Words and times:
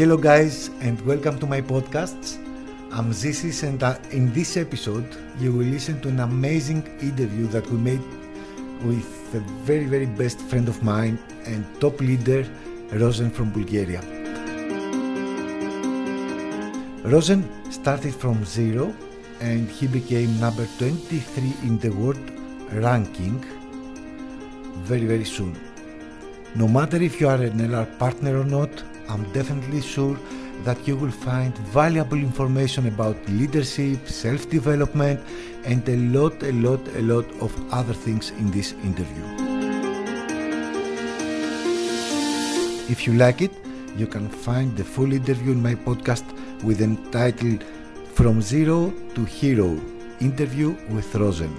Hello, 0.00 0.16
guys, 0.16 0.70
and 0.80 0.98
welcome 1.02 1.38
to 1.40 1.46
my 1.46 1.60
podcasts. 1.60 2.38
I'm 2.90 3.10
Zisis, 3.12 3.64
and 3.64 3.82
uh, 3.82 3.98
in 4.12 4.32
this 4.32 4.56
episode, 4.56 5.04
you 5.38 5.52
will 5.52 5.66
listen 5.66 6.00
to 6.00 6.08
an 6.08 6.20
amazing 6.20 6.86
interview 7.02 7.46
that 7.48 7.66
we 7.66 7.76
made 7.76 8.00
with 8.82 9.34
a 9.34 9.40
very, 9.68 9.84
very 9.84 10.06
best 10.06 10.40
friend 10.40 10.68
of 10.68 10.82
mine 10.82 11.18
and 11.44 11.66
top 11.82 12.00
leader, 12.00 12.46
Rosen 12.92 13.30
from 13.30 13.50
Bulgaria. 13.50 14.00
Rosen 17.04 17.46
started 17.70 18.14
from 18.14 18.42
zero 18.46 18.94
and 19.42 19.68
he 19.68 19.86
became 19.86 20.40
number 20.40 20.66
23 20.78 21.52
in 21.64 21.78
the 21.78 21.90
world 21.90 22.30
ranking 22.72 23.38
very, 24.76 25.04
very 25.04 25.26
soon. 25.26 25.54
No 26.54 26.66
matter 26.66 26.96
if 27.02 27.20
you 27.20 27.28
are 27.28 27.42
an 27.42 27.58
LR 27.58 27.98
partner 27.98 28.40
or 28.40 28.44
not, 28.44 28.70
I'm 29.10 29.24
definitely 29.32 29.80
sure 29.80 30.16
that 30.62 30.86
you 30.86 30.94
will 30.96 31.10
find 31.10 31.56
valuable 31.58 32.18
information 32.18 32.86
about 32.86 33.16
leadership, 33.28 34.06
self 34.06 34.48
development, 34.48 35.18
and 35.64 35.86
a 35.88 35.96
lot, 35.96 36.40
a 36.44 36.52
lot, 36.52 36.80
a 36.94 37.02
lot 37.02 37.26
of 37.40 37.52
other 37.72 37.92
things 37.92 38.30
in 38.30 38.52
this 38.52 38.72
interview. 38.84 39.24
If 42.88 43.06
you 43.06 43.14
like 43.14 43.42
it, 43.42 43.52
you 43.96 44.06
can 44.06 44.28
find 44.28 44.76
the 44.76 44.84
full 44.84 45.12
interview 45.12 45.52
in 45.52 45.62
my 45.62 45.74
podcast 45.74 46.24
with 46.62 46.78
the 46.78 47.10
title 47.10 47.58
From 48.14 48.40
Zero 48.40 48.92
to 49.16 49.24
Hero 49.24 49.80
Interview 50.20 50.76
with 50.90 51.12
Rosen. 51.16 51.52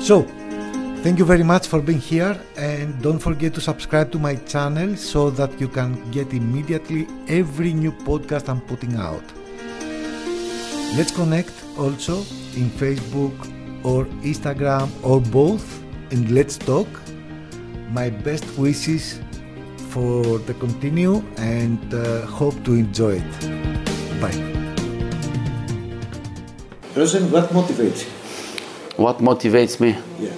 So, 0.00 0.26
Thank 1.00 1.20
you 1.20 1.24
very 1.24 1.44
much 1.44 1.68
for 1.68 1.80
being 1.80 2.00
here 2.00 2.36
and 2.56 3.00
don't 3.00 3.20
forget 3.20 3.54
to 3.54 3.60
subscribe 3.60 4.10
to 4.10 4.18
my 4.18 4.34
channel 4.34 4.96
so 4.96 5.30
that 5.30 5.60
you 5.60 5.68
can 5.68 5.94
get 6.10 6.32
immediately 6.32 7.06
every 7.28 7.72
new 7.72 7.92
podcast 7.92 8.48
I'm 8.48 8.60
putting 8.62 8.96
out. 8.96 9.22
Let's 10.96 11.12
connect 11.12 11.52
also 11.78 12.16
in 12.56 12.68
Facebook 12.82 13.32
or 13.84 14.06
Instagram 14.26 14.90
or 15.04 15.20
both 15.20 15.64
and 16.10 16.32
let's 16.32 16.58
talk. 16.58 16.88
My 17.92 18.10
best 18.10 18.58
wishes 18.58 19.20
for 19.90 20.38
the 20.50 20.54
continue 20.54 21.22
and 21.36 21.94
uh, 21.94 22.26
hope 22.26 22.64
to 22.64 22.74
enjoy 22.74 23.22
it. 23.22 24.20
Bye. 24.20 24.36
Rosen, 26.96 27.30
what 27.30 27.50
motivates 27.50 28.04
you? 28.04 28.10
What 29.04 29.18
motivates 29.18 29.78
me? 29.78 29.96
Yeah 30.18 30.34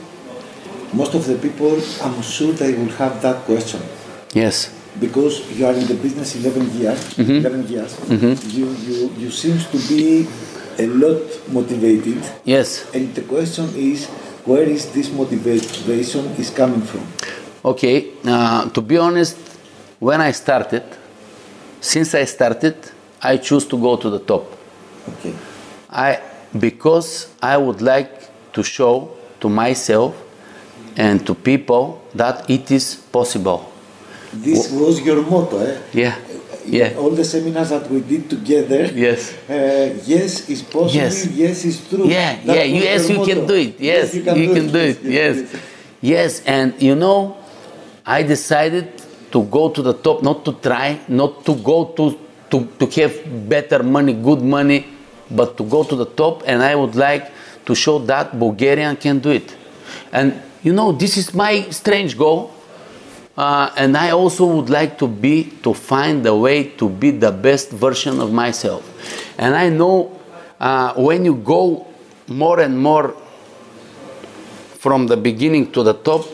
most 0.92 1.14
of 1.14 1.26
the 1.26 1.36
people, 1.36 1.78
I'm 2.02 2.20
sure 2.22 2.52
they 2.52 2.74
will 2.74 2.92
have 2.98 3.20
that 3.22 3.44
question. 3.44 3.80
Yes. 4.34 4.70
Because 4.98 5.40
you 5.56 5.66
are 5.66 5.72
in 5.72 5.86
the 5.86 5.94
business 5.94 6.34
11 6.36 6.70
years, 6.78 7.00
Mhm. 7.16 7.36
11 7.40 7.66
years, 7.68 7.92
Mhm. 8.08 8.36
you, 8.52 8.66
you, 8.86 9.10
you 9.18 9.30
seem 9.30 9.56
to 9.72 9.78
be 9.88 10.26
a 10.78 10.86
lot 10.86 11.20
motivated. 11.52 12.18
Yes. 12.44 12.84
And 12.94 13.14
the 13.14 13.22
question 13.22 13.66
is, 13.76 14.06
where 14.44 14.62
is 14.68 14.86
this 14.86 15.08
motivation 15.10 16.24
is 16.38 16.50
coming 16.50 16.82
from? 16.82 17.02
Okay. 17.64 18.06
Uh, 18.24 18.68
to 18.70 18.80
be 18.80 18.96
honest, 18.98 19.36
when 20.00 20.20
I 20.20 20.32
started, 20.32 20.82
since 21.80 22.14
I 22.14 22.24
started, 22.24 22.74
I 23.22 23.36
choose 23.36 23.66
to 23.66 23.76
go 23.78 23.96
to 23.96 24.10
the 24.10 24.18
top. 24.18 24.44
Okay. 25.08 25.34
I 25.90 26.18
because 26.58 27.26
I 27.42 27.56
would 27.56 27.80
like 27.80 28.10
to 28.54 28.62
show 28.62 29.10
to 29.40 29.48
myself 29.48 30.14
and 31.00 31.24
to 31.26 31.34
people 31.34 32.02
that 32.14 32.44
it 32.50 32.70
is 32.70 32.94
possible. 32.94 33.64
This 34.32 34.70
was 34.70 35.00
your 35.00 35.22
motto, 35.24 35.58
eh? 35.58 35.80
Yeah. 35.92 36.14
Yeah. 36.66 36.92
All 37.00 37.10
the 37.10 37.24
seminars 37.24 37.70
that 37.70 37.90
we 37.90 38.00
did 38.00 38.28
together. 38.28 38.84
Yes. 38.92 39.32
Uh, 39.48 39.96
yes, 40.04 40.48
it's 40.50 40.60
possible. 40.62 40.92
Yes. 40.92 41.26
Yes, 41.26 41.64
it's 41.64 41.88
true. 41.88 42.06
Yeah, 42.06 42.36
That 42.44 42.56
yeah, 42.56 42.64
yes, 42.64 43.08
you 43.08 43.24
can 43.24 43.46
do 43.46 43.54
it. 43.54 43.80
Yes, 43.80 44.14
you 44.14 44.22
can, 44.22 44.68
do, 44.68 44.78
it. 44.78 45.02
Yes. 45.02 45.34
Yes, 46.02 46.42
and 46.44 46.76
you 46.80 46.94
know, 46.94 47.36
I 48.04 48.22
decided 48.22 48.92
to 49.32 49.42
go 49.44 49.70
to 49.70 49.80
the 49.82 49.94
top, 49.94 50.22
not 50.22 50.44
to 50.44 50.52
try, 50.60 51.00
not 51.08 51.44
to 51.46 51.54
go 51.56 51.86
to, 51.96 52.18
to, 52.50 52.68
to 52.78 52.84
have 53.00 53.48
better 53.48 53.82
money, 53.82 54.12
good 54.12 54.42
money, 54.42 54.86
but 55.30 55.56
to 55.56 55.64
go 55.64 55.82
to 55.82 55.96
the 55.96 56.06
top. 56.06 56.42
And 56.46 56.62
I 56.62 56.74
would 56.76 56.94
like 56.94 57.32
to 57.64 57.74
show 57.74 57.98
that 58.00 58.38
Bulgarian 58.38 58.96
can 58.96 59.18
do 59.18 59.30
it. 59.30 59.56
And 60.12 60.49
you 60.62 60.72
know, 60.72 60.92
this 60.92 61.16
is 61.16 61.34
my 61.34 61.68
strange 61.70 62.16
goal. 62.16 62.52
Uh, 63.36 63.72
and 63.76 63.96
I 63.96 64.10
also 64.10 64.44
would 64.56 64.68
like 64.68 64.98
to 64.98 65.08
be, 65.08 65.44
to 65.62 65.72
find 65.72 66.26
a 66.26 66.36
way 66.36 66.64
to 66.76 66.88
be 66.88 67.10
the 67.10 67.30
best 67.30 67.70
version 67.70 68.20
of 68.20 68.32
myself. 68.32 68.84
And 69.38 69.54
I 69.54 69.70
know 69.70 70.20
uh, 70.58 70.94
when 70.94 71.24
you 71.24 71.36
go 71.36 71.86
more 72.28 72.60
and 72.60 72.78
more 72.78 73.16
from 74.78 75.06
the 75.06 75.16
beginning 75.16 75.72
to 75.72 75.82
the 75.82 75.94
top, 75.94 76.26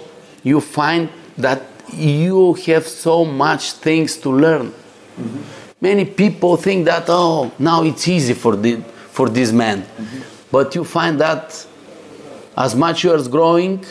you 0.43 0.61
find 0.61 1.09
that 1.39 1.63
you 1.93 2.55
have 2.55 2.87
so 2.87 3.25
much 3.25 3.73
things 3.73 4.17
to 4.19 4.31
learn. 4.31 4.75
Many 5.81 6.05
people 6.05 6.57
think 6.57 6.87
that, 6.87 7.05
oh, 7.09 7.53
now 7.59 7.85
it's 7.85 8.09
easy 8.09 8.35
for, 8.35 8.57
the, 8.57 8.81
for 9.11 9.29
this 9.29 9.53
man. 9.53 9.87
But 10.51 10.75
you 10.75 10.85
find 10.85 11.21
that 11.21 11.67
as 12.57 12.75
much 12.75 13.05
you 13.05 13.13
are 13.13 13.29
growing, 13.29 13.85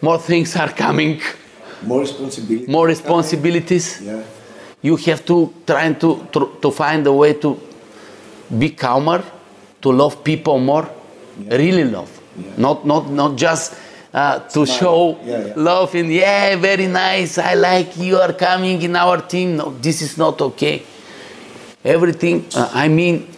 more 0.00 0.18
things 0.18 0.56
are 0.56 0.68
coming, 0.72 1.20
More 1.82 2.00
responsibility. 2.00 2.66
more 2.70 2.86
responsibilities. 2.86 4.00
Yeah. 4.02 4.22
You 4.82 4.96
have 4.96 5.24
to 5.26 5.52
try 5.66 5.92
to, 5.94 6.26
to, 6.32 6.58
to 6.62 6.70
find 6.70 7.06
a 7.06 7.12
way 7.12 7.34
to 7.34 7.58
be 8.58 8.70
calmer, 8.70 9.22
to 9.82 9.92
love 9.92 10.22
people 10.22 10.58
more, 10.58 10.88
really 11.50 11.84
love. 11.84 12.10
Yeah. 12.38 12.52
Not, 12.56 12.86
not, 12.86 13.10
not 13.10 13.36
just 13.36 13.74
uh, 14.12 14.38
to 14.40 14.66
Smile. 14.66 14.78
show 14.78 15.18
Yeah, 15.24 15.46
yeah. 15.46 15.52
love 15.56 15.94
and 15.94 16.12
yeah, 16.12 16.56
very 16.56 16.86
nice, 16.86 17.38
I 17.38 17.54
like 17.54 17.96
you 17.96 18.16
are 18.18 18.32
coming 18.32 18.80
in 18.82 18.94
our 18.96 19.20
team. 19.22 19.56
No, 19.56 19.70
this 19.80 20.02
is 20.02 20.16
not 20.18 20.40
okay. 20.40 20.82
Everything, 21.84 22.46
uh, 22.54 22.70
I 22.74 22.88
mean, 22.88 23.28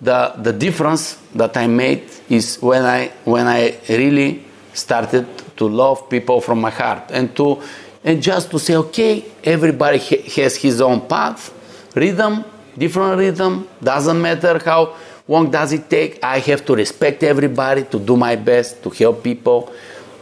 the, 0.00 0.34
the 0.38 0.52
difference 0.52 1.16
that 1.34 1.56
I 1.56 1.66
made 1.66 2.04
is 2.28 2.58
when 2.60 2.84
I, 2.84 3.08
when 3.24 3.46
I 3.46 3.76
really 3.88 4.44
started 4.72 5.26
to 5.56 5.68
love 5.68 6.08
people 6.08 6.40
from 6.40 6.60
my 6.60 6.70
heart 6.70 7.10
and 7.10 7.34
to 7.36 7.60
and 8.04 8.22
just 8.22 8.50
to 8.50 8.58
say 8.58 8.76
okay 8.76 9.24
everybody 9.42 9.98
ha- 9.98 10.22
has 10.36 10.56
his 10.56 10.80
own 10.80 11.00
path 11.06 11.52
rhythm 11.94 12.44
different 12.76 13.18
rhythm 13.18 13.68
doesn't 13.82 14.20
matter 14.20 14.60
how 14.64 14.94
long 15.28 15.50
does 15.50 15.72
it 15.72 15.88
take 15.88 16.22
i 16.22 16.38
have 16.38 16.64
to 16.64 16.74
respect 16.74 17.22
everybody 17.22 17.84
to 17.84 17.98
do 17.98 18.16
my 18.16 18.36
best 18.36 18.82
to 18.82 18.90
help 18.90 19.22
people. 19.22 19.72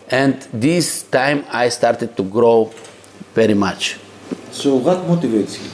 And 0.09 0.35
this 0.53 1.05
time 1.05 1.45
i 1.51 1.69
started 1.71 2.17
to 2.19 2.23
grow 2.23 2.71
very 3.35 3.55
much. 3.55 3.99
So, 4.51 4.77
what 4.77 4.99
motivates 4.99 5.57
you 5.63 5.71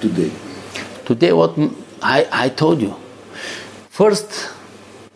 today? 0.00 0.32
today 1.04 1.32
what 1.32 1.54
i, 2.02 2.26
I 2.32 2.48
told 2.48 2.80
you. 2.80 2.94
First 3.90 4.50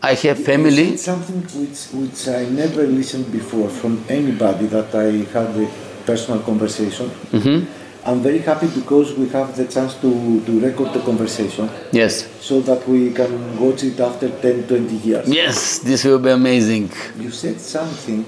i 0.03 0.15
have 0.15 0.38
You 0.38 0.44
family 0.44 0.97
said 0.97 0.99
something 1.00 1.41
which, 1.61 1.78
which 1.93 2.28
I 2.28 2.44
never 2.49 2.87
listened 2.87 3.31
before 3.31 3.69
from 3.69 4.03
anybody 4.09 4.66
that 4.66 4.94
I 4.94 5.25
had 5.33 5.50
a 5.56 5.69
personal 6.06 6.41
conversation. 6.41 7.11
Mhm. 7.33 7.66
I'm 8.06 8.21
very 8.22 8.39
happy 8.39 8.66
because 8.69 9.12
we 9.19 9.28
have 9.28 9.55
the 9.56 9.66
chance 9.66 9.94
to, 10.00 10.41
to 10.47 10.53
record 10.60 10.94
the 10.94 11.00
conversation 11.00 11.69
yes 11.93 12.27
so 12.41 12.60
that 12.62 12.89
we 12.89 13.12
can 13.12 13.31
watch 13.60 13.84
it 13.84 14.00
after 14.00 14.28
10, 14.31 14.66
20 14.66 14.94
years. 15.09 15.28
yes 15.28 15.81
this 15.81 16.05
will 16.05 16.19
be 16.19 16.31
amazing 16.31 16.91
You 17.21 17.31
said 17.31 17.60
something 17.60 18.25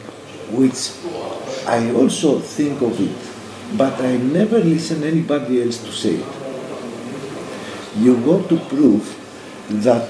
which 0.53 0.91
I 1.67 1.91
also 1.95 2.39
think 2.41 2.83
of 2.83 3.01
it, 3.01 3.17
but 3.79 3.95
I 4.01 4.19
never 4.19 4.59
listen 4.59 5.03
anybody 5.05 5.63
else 5.63 5.79
to 5.79 5.91
say 5.93 6.17
it. 6.17 6.27
You 7.99 8.15
want 8.17 8.49
to 8.51 8.59
prove 8.59 9.05
that 9.85 10.05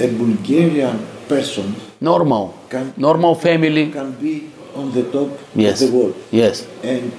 a 0.00 0.06
Bulgarian 0.08 0.98
person 1.28 1.74
normal 2.00 2.54
can 2.70 2.92
normal 2.96 3.34
family 3.34 3.90
can 3.90 4.12
be 4.12 4.50
on 4.76 4.92
the 4.92 5.02
top 5.14 5.30
yes 5.54 5.80
of 5.82 5.90
the 5.90 5.96
world. 5.96 6.14
yes 6.30 6.66
And 6.82 7.12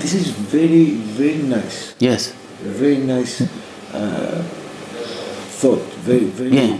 this 0.00 0.14
is 0.14 0.28
very, 0.30 0.84
very 1.18 1.42
nice. 1.56 1.94
yes 1.98 2.32
Very 2.60 2.98
nice 2.98 3.40
uh, 3.96 4.42
thought. 5.60 5.80
Very, 6.04 6.28
very. 6.28 6.52
Yeah. 6.52 6.76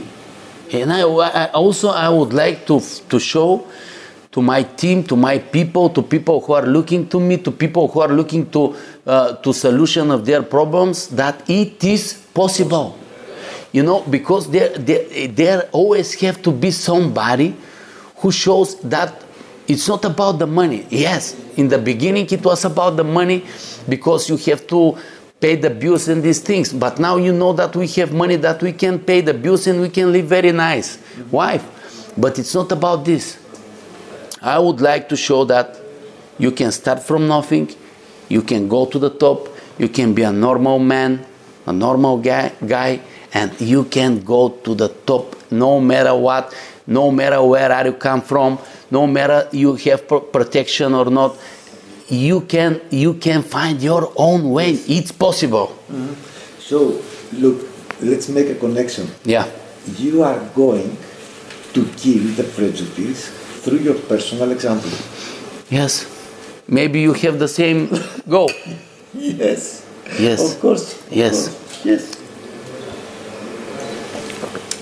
And 0.82 0.92
I, 0.92 1.02
I 1.08 1.44
also 1.56 1.88
I 1.88 2.08
would 2.12 2.32
like 2.36 2.66
to 2.68 2.80
to 3.08 3.16
show 3.18 3.64
to 4.36 4.42
my 4.42 4.62
team, 4.62 5.02
to 5.08 5.16
my 5.16 5.38
people, 5.40 5.88
to 5.96 6.02
people 6.04 6.40
who 6.44 6.52
are 6.52 6.66
looking 6.68 7.08
to 7.08 7.18
me, 7.18 7.38
to 7.40 7.50
people 7.50 7.88
who 7.88 8.00
are 8.04 8.12
looking 8.12 8.44
to 8.52 8.76
uh, 9.08 9.40
to 9.40 9.56
solution 9.56 10.10
of 10.12 10.28
their 10.28 10.42
problems 10.44 11.08
that 11.16 11.48
it 11.48 11.80
is 11.82 12.12
possible. 12.36 12.99
You 13.72 13.82
know, 13.82 14.02
because 14.02 14.50
there 14.50 14.70
there 14.76 15.28
there 15.28 15.68
always 15.72 16.14
have 16.20 16.42
to 16.42 16.50
be 16.50 16.70
somebody 16.70 17.54
who 18.16 18.32
shows 18.32 18.80
that 18.80 19.24
it's 19.68 19.86
not 19.86 20.04
about 20.04 20.38
the 20.38 20.46
money. 20.46 20.86
Yes, 20.90 21.36
in 21.56 21.68
the 21.68 21.78
beginning 21.78 22.26
it 22.30 22.44
was 22.44 22.64
about 22.64 22.96
the 22.96 23.04
money 23.04 23.44
because 23.88 24.28
you 24.28 24.36
have 24.50 24.66
to 24.68 24.98
pay 25.40 25.54
the 25.56 25.70
bills 25.70 26.08
and 26.08 26.22
these 26.22 26.40
things. 26.40 26.72
But 26.72 26.98
now 26.98 27.16
you 27.16 27.32
know 27.32 27.52
that 27.52 27.74
we 27.76 27.86
have 27.88 28.12
money 28.12 28.36
that 28.36 28.60
we 28.60 28.72
can 28.72 28.98
pay 28.98 29.20
the 29.20 29.34
bills 29.34 29.66
and 29.66 29.80
we 29.80 29.88
can 29.88 30.12
live 30.12 30.26
very 30.26 30.52
nice. 30.52 30.98
Wife. 31.30 32.12
But 32.18 32.38
it's 32.38 32.54
not 32.54 32.72
about 32.72 33.04
this. 33.04 33.38
I 34.42 34.58
would 34.58 34.80
like 34.80 35.08
to 35.10 35.16
show 35.16 35.44
that 35.44 35.78
you 36.38 36.50
can 36.50 36.72
start 36.72 37.02
from 37.02 37.28
nothing, 37.28 37.74
you 38.28 38.42
can 38.42 38.68
go 38.68 38.86
to 38.86 38.98
the 38.98 39.10
top, 39.10 39.48
you 39.78 39.88
can 39.88 40.14
be 40.14 40.22
a 40.22 40.32
normal 40.32 40.78
man, 40.78 41.24
a 41.66 41.72
normal 41.72 42.18
guy, 42.18 42.52
guy 42.66 43.00
and 43.32 43.58
you 43.60 43.84
can 43.84 44.22
go 44.22 44.48
to 44.48 44.74
the 44.74 44.88
top 44.88 45.36
no 45.50 45.80
matter 45.80 46.14
what, 46.14 46.54
no 46.86 47.10
matter 47.10 47.42
where 47.42 47.72
are 47.72 47.86
you 47.86 47.92
come 47.92 48.22
from, 48.22 48.58
no 48.90 49.06
matter 49.06 49.48
you 49.52 49.74
have 49.76 50.06
protection 50.08 50.94
or 50.94 51.10
not. 51.10 51.36
You 52.08 52.40
can 52.42 52.80
you 52.90 53.14
can 53.14 53.42
find 53.42 53.80
your 53.80 54.12
own 54.16 54.50
way. 54.50 54.72
It's 54.72 55.12
possible. 55.12 55.68
Mm-hmm. 55.88 56.14
So 56.58 57.00
look, 57.34 57.66
let's 58.00 58.28
make 58.28 58.48
a 58.48 58.56
connection. 58.56 59.08
Yeah. 59.24 59.48
You 59.96 60.22
are 60.22 60.40
going 60.54 60.96
to 61.72 61.84
kill 61.96 62.34
the 62.34 62.44
prejudice 62.44 63.28
through 63.62 63.78
your 63.78 63.94
personal 63.94 64.50
example. 64.50 64.90
Yes. 65.70 66.06
Maybe 66.66 67.00
you 67.00 67.12
have 67.12 67.38
the 67.38 67.48
same 67.48 67.88
goal. 68.28 68.50
yes. 69.14 69.86
Yes. 70.18 70.54
Of 70.54 70.60
course. 70.60 71.02
Yes. 71.10 71.48
Course. 71.48 71.84
Yes. 71.84 72.19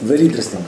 Very 0.00 0.26
interesting. 0.26 0.64